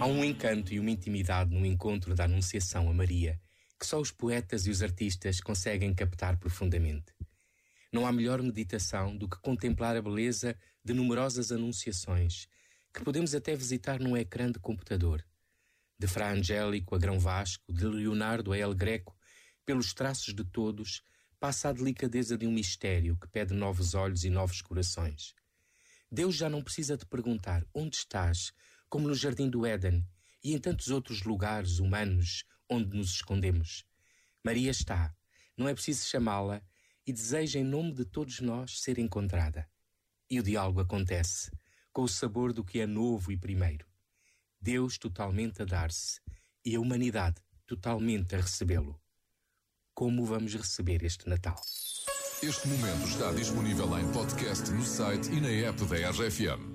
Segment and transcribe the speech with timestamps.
[0.00, 3.40] Há um encanto e uma intimidade no encontro da Anunciação a Maria
[3.78, 7.12] que só os poetas e os artistas conseguem captar profundamente.
[7.92, 12.48] Não há melhor meditação do que contemplar a beleza de numerosas anunciações
[12.92, 15.22] que podemos até visitar num ecrã de computador.
[15.98, 19.14] De Fra Angélico a Grão Vasco, de Leonardo a El Greco,
[19.66, 21.02] pelos traços de todos,
[21.38, 25.34] passa a delicadeza de um mistério que pede novos olhos e novos corações.
[26.10, 28.52] Deus já não precisa de perguntar onde estás
[28.88, 30.06] como no Jardim do Éden
[30.42, 33.84] e em tantos outros lugares humanos onde nos escondemos.
[34.44, 35.14] Maria está,
[35.56, 36.62] não é preciso chamá-la
[37.06, 39.68] e deseja em nome de todos nós ser encontrada.
[40.30, 41.50] E o diálogo acontece,
[41.92, 43.86] com o sabor do que é novo e primeiro.
[44.60, 46.20] Deus totalmente a dar-se
[46.64, 49.00] e a humanidade totalmente a recebê-lo.
[49.94, 51.60] Como vamos receber este Natal?
[52.42, 56.73] Este momento está disponível em podcast no site e na app da RFM.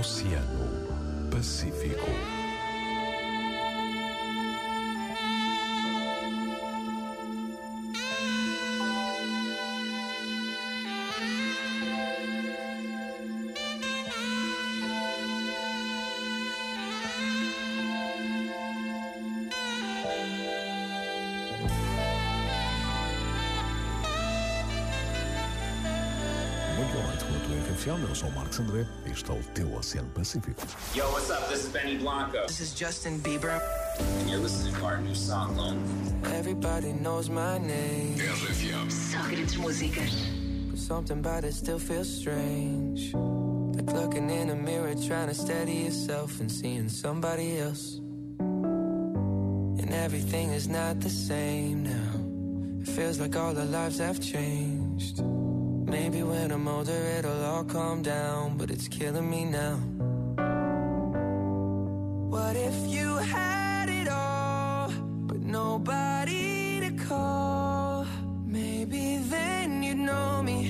[0.00, 0.64] Oceano
[1.30, 2.29] Pacífico.
[27.00, 28.08] Muito boa noite com a tua RFM.
[28.08, 28.86] Eu sou o Marcos André.
[29.10, 30.60] Este é o teu Oceano Pacífico.
[30.94, 31.48] Yo, what's up?
[31.48, 32.46] This is Benny Blanco.
[32.46, 33.60] This is Justin Bieber.
[34.20, 35.80] And you're listening to our new song, Lonely.
[36.36, 38.16] Everybody knows my name.
[38.18, 38.90] RFM.
[38.90, 40.12] Só grandes músicas.
[40.70, 43.14] But something about it still feels strange.
[43.14, 48.00] Like looking in a mirror, trying to steady yourself and seeing somebody else.
[48.38, 52.82] And everything is not the same now.
[52.82, 55.22] It feels like all our lives have changed.
[55.90, 59.74] Maybe when I'm older, it'll all calm down, but it's killing me now.
[62.30, 64.92] What if you had it all,
[65.26, 68.06] but nobody to call?
[68.46, 70.60] Maybe then you'd know me.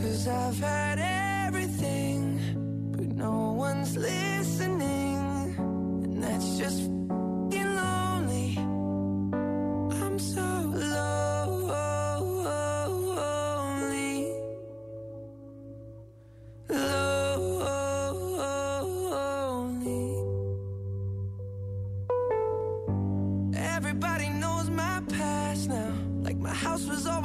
[0.00, 1.09] Cause I've had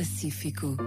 [0.00, 0.78] Pacífico.